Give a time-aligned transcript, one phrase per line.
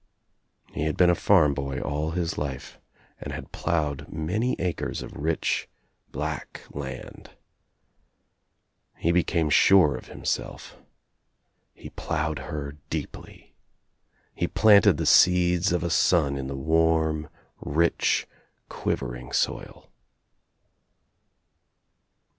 [0.73, 2.79] He had been a farm boy all his life
[3.19, 5.69] and had plowed many acres of rich
[6.11, 7.37] black land.
[8.97, 10.75] He became sure of himself.
[11.75, 13.53] He plowed her deeply.
[14.33, 17.29] He planted the seeds of a son in the warm
[17.59, 18.25] rich
[18.71, 19.91] quiv ■ ering soil.